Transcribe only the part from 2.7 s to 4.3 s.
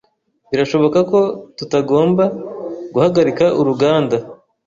guhagarika uruganda.